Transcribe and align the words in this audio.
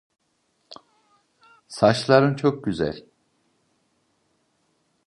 Saçların 1.67 2.35
çok 2.35 2.63
güzel. 2.63 3.05